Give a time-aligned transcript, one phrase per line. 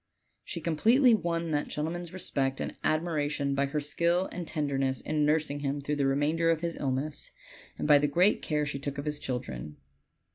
[0.43, 5.59] She completely Avon that gentleman's respect and admiration by her skill and tenderness in nursing
[5.59, 7.29] him during the remainder of his illness,
[7.77, 9.77] and by the great care she took of his children.